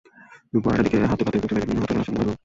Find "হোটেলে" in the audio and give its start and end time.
1.83-2.01